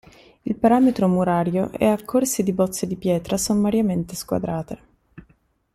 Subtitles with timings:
[0.41, 4.79] Il paramento murario è a corsi di bozze di pietra sommariamente squadrate.